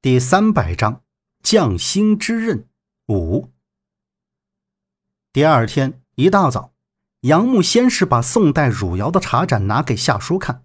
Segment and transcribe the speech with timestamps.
[0.00, 1.02] 第三百章
[1.42, 2.68] 匠心之刃
[3.08, 3.50] 五。
[5.32, 6.72] 第二天一大早，
[7.22, 10.62] 杨木先是把宋代汝窑的茶盏拿给夏叔看，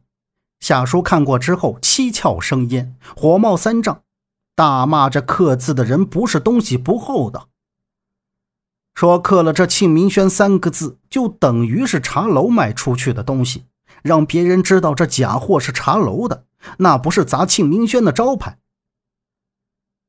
[0.60, 4.04] 夏叔看过之后，七窍生烟，火冒三丈，
[4.54, 7.50] 大骂这刻字的人不是东西不厚道，
[8.94, 13.66] 说刻了这“庆明轩”三个字，就等于是茶楼卖出去的东西，
[14.04, 16.46] 让别人知道这假货是茶楼的，
[16.78, 18.60] 那不是砸庆明轩的招牌。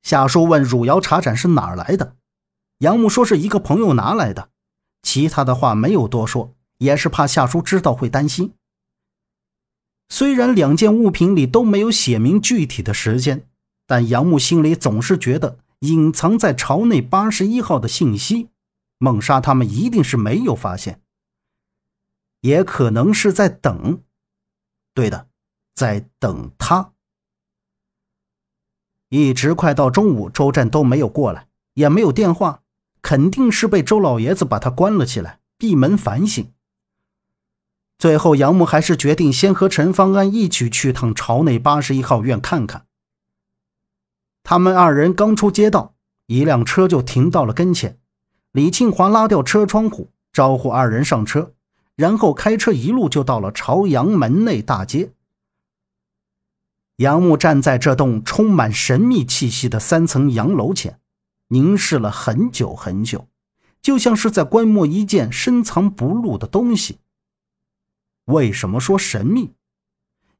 [0.04, 2.16] 夏叔问：“汝窑茶盏是哪儿来的？”
[2.78, 4.50] 杨木说：“是一个朋友拿来的。”
[5.02, 8.54] 其他的话没有多说，也是怕夏叔知道会担心。
[10.08, 13.48] 虽然两件物品里都没有写明具体的时间，
[13.86, 18.48] 但杨木心里总是觉得隐藏在朝内八十一号的信息，
[18.98, 21.02] 孟莎他们一定是没有发现，
[22.40, 24.02] 也可能是在等。
[24.94, 25.28] 对的，
[25.74, 26.93] 在等他。
[29.14, 32.62] 一直快到中午，周震都没有过来，也没有电话，
[33.00, 36.50] 肯定是被周老爷子把他关了起来，闭门反省。
[37.96, 42.86] 最后，杨木还是决定先和陈方安一起去趟朝内八十一号院看看。
[44.42, 45.94] 他们二人刚出街道，
[46.26, 48.00] 一辆车就停到了跟前。
[48.50, 51.52] 李庆华拉掉车窗户，招呼二人上车，
[51.94, 55.12] 然后开车一路就到了朝阳门内大街。
[56.96, 61.00] 杨木站在这栋充满神秘气息的三层洋楼前，
[61.48, 63.26] 凝视了很久很久，
[63.82, 66.98] 就像是在观摩一件深藏不露的东西。
[68.26, 69.54] 为什么说神秘？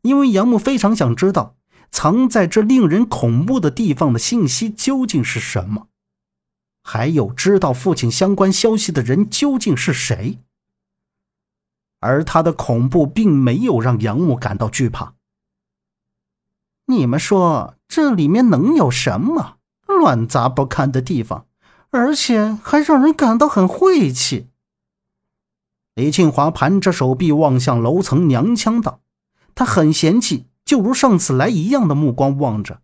[0.02, 1.56] 因为杨木非常想知道
[1.90, 5.88] 藏在这令人恐怖的地方的信息究竟是什么，
[6.82, 10.38] 还有知道父亲相关消息的人究竟是谁。
[11.98, 15.14] 而他的恐怖并没有让杨木感到惧怕。
[16.86, 21.46] 你们说这里面能有什么乱杂不堪的地方，
[21.90, 24.48] 而且还让人感到很晦气。
[25.94, 29.00] 李庆华盘着手臂望向楼层，娘腔道
[29.54, 32.80] ：“他很嫌弃，就如上次来一样的目光望着。”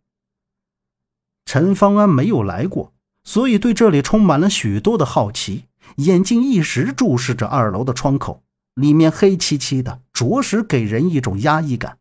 [1.44, 2.92] 陈方安没有来过，
[3.24, 5.64] 所以对这里充满了许多的好奇，
[5.96, 8.44] 眼睛一直注视着二楼的窗口，
[8.74, 11.98] 里面黑漆漆的，着实给人一种压抑感。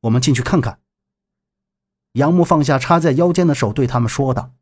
[0.00, 0.80] 我们进去看看。
[2.12, 4.52] 杨木放下插在腰间的手，对他们说道。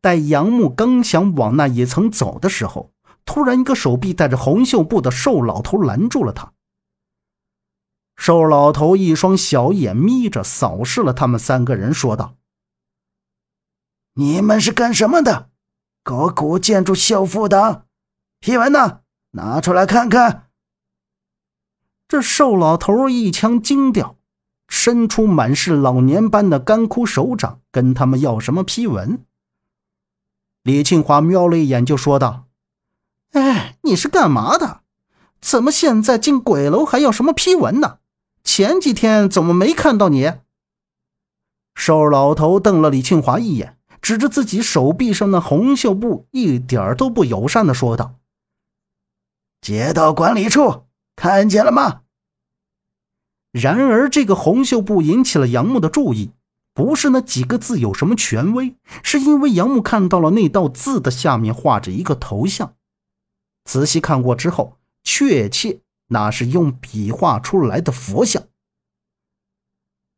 [0.00, 2.92] 待杨木刚想往那一层走的时候，
[3.24, 6.52] 突然一个手臂带着红袖布的瘦老头拦住了他。
[8.16, 12.36] 瘦老头一双小眼眯着，扫视了他们三个人，说道
[14.14, 15.50] ：“你们是干什么的？
[16.04, 17.86] 搞古建筑修复的？
[18.38, 19.00] 批文呢？
[19.32, 20.50] 拿出来看看。”
[22.14, 24.14] 这瘦老头一腔惊掉，
[24.68, 29.24] 伸出满是老年斑的干枯手掌，跟他们要什么批文。
[30.62, 32.44] 李庆华瞄了一眼，就说道
[33.34, 34.82] ：“哎，你是干嘛的？
[35.40, 37.98] 怎么现在进鬼楼还要什么批文呢？
[38.44, 40.34] 前几天怎么没看到你？”
[41.74, 48.14] 瘦老头瞪了李庆华一眼，指着自己手臂上的红袖布，一点都不友善的说道
[49.60, 50.84] ：“街道管理处。”
[51.16, 52.02] 看见了吗？
[53.54, 56.32] 然而，这个红袖布引起了杨木的注意，
[56.72, 62.74] 不是那几个字有什么权威，是因为杨木看到了那道字的下面画着一个头像。
[63.64, 65.78] 仔细看过之后，确切
[66.08, 68.42] 那是用笔画出来的佛像。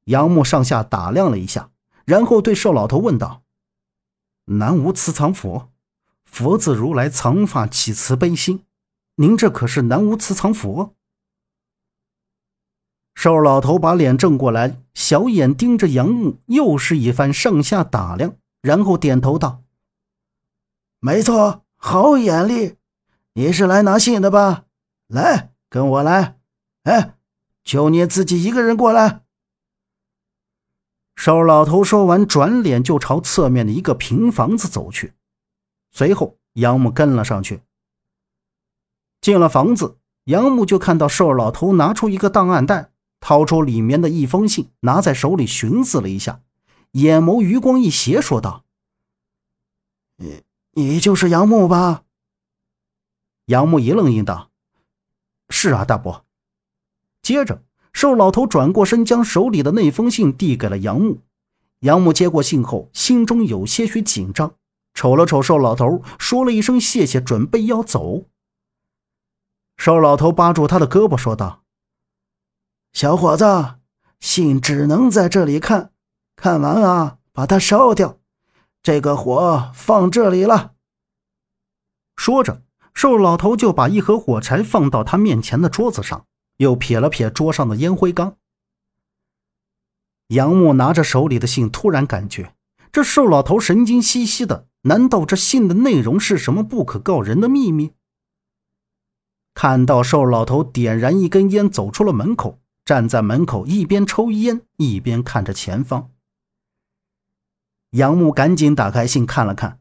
[0.04, 1.68] 杨木上下打量了一下，
[2.06, 3.42] 然后对瘦老头问道
[4.48, 5.68] ：“南无慈藏佛，
[6.24, 8.64] 佛字如来藏法起慈悲心。”
[9.16, 10.94] 您这可是南无慈藏佛？
[13.16, 19.62] 瘦老头把脸正过来，小眼盯着杨木，又是一番上下打量，然后点头道
[21.00, 22.76] ：“没错，好眼力。
[23.32, 24.64] 你是来拿信的吧？
[25.08, 26.38] 来，跟我来。
[26.82, 27.16] 哎，
[27.64, 29.22] 就你自己一个人过来。”
[31.16, 35.14] 瘦老头说完，转脸就朝侧面的一个平房子走去，
[35.90, 37.62] 随后杨木跟了上去。
[39.22, 46.42] 进了房子，杨木就看到瘦老头拿出一个档案袋，掏出里面的一封信，拿在手里寻思了一下，
[46.92, 48.64] 眼眸余光一斜，说道
[50.16, 50.42] ：“你
[50.72, 52.04] 你就是杨木吧？”
[53.46, 54.50] 杨木一愣，应道
[55.50, 56.24] ：“是啊，大伯。”
[57.22, 61.20] 接着，瘦老头转过身，将手里的那封信递给了杨木。
[61.80, 64.54] 杨木接过信后，心中有些许紧张，
[64.94, 68.24] 瞅了瞅瘦老头，说了一声谢谢，准备要走。
[69.76, 71.62] 瘦老头扒住他的胳膊，说道
[72.96, 73.44] ：“小伙子，
[74.20, 75.90] 信只能在这里看，
[76.34, 78.20] 看完啊，把它烧掉。
[78.82, 80.72] 这个火放这里了。
[82.16, 82.62] 说着，
[82.94, 86.24] 瘦老头就把一盒火柴放到他面前的桌子上，
[86.56, 88.38] 又撇了撇桌上的烟灰缸。
[90.28, 92.54] 杨木拿着手里的信，突然感觉
[92.90, 94.68] 这瘦老头神经兮兮的。
[94.84, 97.92] 难道这信的内容是什么不可告人的秘密？
[99.52, 106.12] 看到瘦老头点燃一根烟，走出了门口，站在门口一边抽烟一边看着前方。
[107.90, 109.80] 杨木赶紧打开信看了看，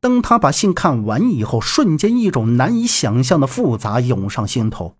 [0.00, 4.96] 当他把信看完以后，瞬间一种难以想象的复杂涌上心头。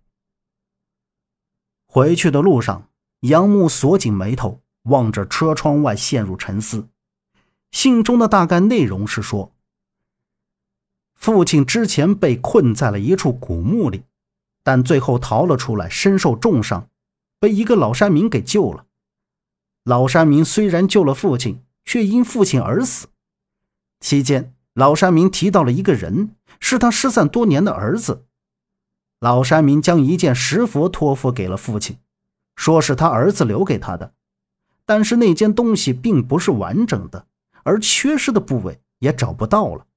[1.87, 2.89] 回去的路上，
[3.21, 6.87] 杨木锁紧眉头，望着车窗外，陷入沉思。
[7.71, 9.51] 信中的大概内容是说，
[11.15, 14.03] 父亲之前被困在了一处古墓里，
[14.61, 16.87] 但最后逃了出来，身受重伤，
[17.41, 18.85] 被一个老山民给救了。
[19.83, 23.07] 老山民虽然救了父亲，却因父亲而死。
[23.99, 28.25] 期间，老山民提到了一个人，是他失散多年的儿子。
[29.19, 31.97] 老山民将一件石佛托付给了父亲，
[32.55, 34.13] 说是他儿子留给他的，
[34.85, 37.25] 但是那件东西并不是完整的。
[37.63, 39.87] 而缺失的部位也找不到了。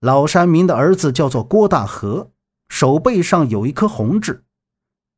[0.00, 2.30] 老山民的儿子叫做郭大河，
[2.70, 4.44] 手背上有一颗红痣。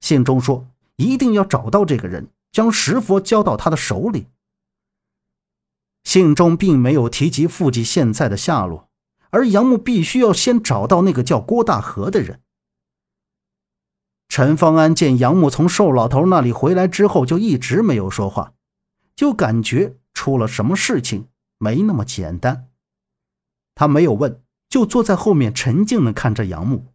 [0.00, 0.66] 信中说，
[0.96, 4.26] 一定要找到这个人，将石佛交到他的手里。
[6.04, 8.88] 信中并没有提及父亲现在的下落，
[9.31, 12.40] 而杨木必须要先找到那个叫郭大河的人。
[14.28, 18.54] 陈方安见杨木从瘦老头那里回来之后，就一直没有说话，
[19.14, 19.96] 就感觉。
[20.16, 21.28] 出了什么事情？
[21.58, 22.70] 没那么简单。
[23.75, 26.87] 他没有问，就坐在后面沉静的看着杨木。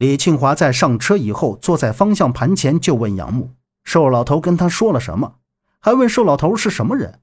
[0.00, 3.50] 李庆华在上车以后，坐在方向盘前就问杨木
[3.84, 5.34] ：“瘦老头跟他说了什么？
[5.78, 7.20] 还问瘦老头是什么人？”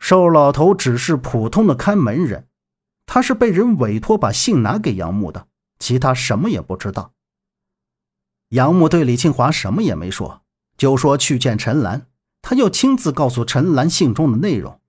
[0.00, 2.46] 瘦老头只是普通的看门人，
[3.04, 5.48] 他是被人委托把信拿给杨木的，
[5.78, 7.12] 其他什么也不知道。
[8.48, 10.40] 杨木对李庆华什么也没说。
[10.78, 12.06] 就说去见陈兰，
[12.40, 14.80] 他要亲自告诉陈兰信中的内容，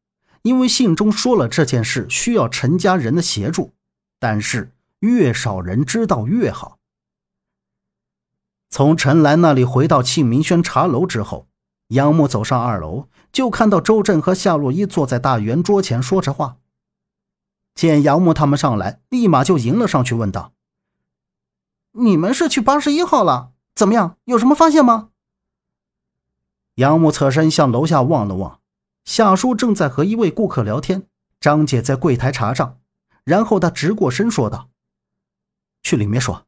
[0.43, 3.73] 因为信中说了这件事需要陈家人的协助，
[4.17, 6.77] 但是越少人知道越好。
[8.69, 11.47] 从陈兰那里回到庆明轩茶楼之后，
[11.87, 16.57] 杨木走上二楼，就看到周震和夏洛伊坐在大圆桌前说着话。
[17.73, 20.53] 见杨木他们上来，立马就迎了上去，问道
[21.93, 23.53] ：“你们是去八十一号了？
[23.73, 24.17] 怎么样？
[24.25, 25.09] 有什么发现吗？”
[26.75, 28.59] 杨木侧身向楼下望了望，
[29.05, 31.07] 夏叔正在和一位顾客聊天，
[31.39, 32.77] 张姐在柜台查账，
[33.23, 34.69] 然后他直过身说道
[35.83, 36.45] ：“去里面说。”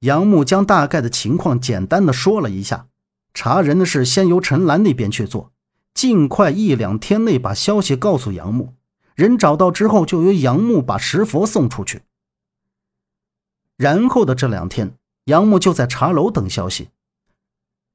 [0.00, 2.86] 杨木将大概的情况简单的说了一下，
[3.34, 5.52] 查人的事先由陈兰那边去做，
[5.92, 8.74] 尽快一两天内把消息告诉杨木，
[9.16, 12.02] 人找到之后就由杨木把石佛送出去。
[13.76, 14.94] 然后的这两天，
[15.24, 16.90] 杨木就在茶楼等消息。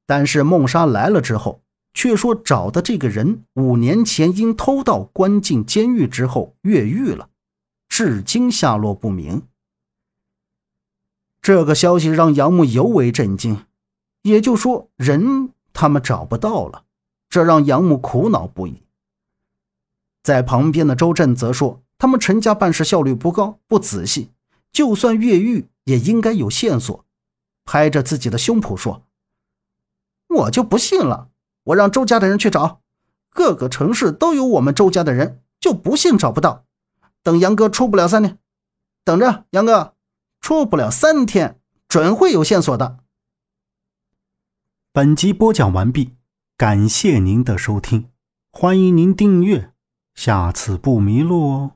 [0.06, 1.62] 但是孟莎来了之后，
[1.94, 7.30] 却说找的这个人五年前因偷盗关进监狱之后越狱了，
[7.96, 9.46] 至今下落不明。
[11.40, 13.66] 这个消息让杨木尤为震惊，
[14.22, 16.86] 也就说人他们找不到了，
[17.28, 18.82] 这让杨木苦恼不已。
[20.24, 24.32] 在旁边的周震则说，他们陈家办事效率不高，不仔细，
[24.72, 27.04] 就算越狱也应该有线索，
[27.64, 29.04] 拍着自己的胸脯说。
[30.26, 31.28] 我就不信了，
[31.62, 32.80] 我让周家的人去找，
[33.30, 36.64] 各个城市都有我们周家的人，就不信找不到。
[37.24, 38.38] 等杨哥出不了三天，
[39.02, 39.94] 等着杨哥
[40.42, 42.98] 出不了三天，准会有线索的。
[44.92, 46.16] 本集播讲完毕，
[46.58, 48.10] 感谢您的收听，
[48.52, 49.72] 欢迎您订阅，
[50.14, 51.73] 下次不迷路哦。